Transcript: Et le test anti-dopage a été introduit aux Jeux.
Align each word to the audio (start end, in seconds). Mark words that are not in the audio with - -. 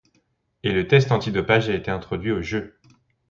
Et 0.63 0.71
le 0.71 0.87
test 0.87 1.11
anti-dopage 1.11 1.69
a 1.69 1.75
été 1.75 1.91
introduit 1.91 2.31
aux 2.31 2.41
Jeux. 2.41 2.75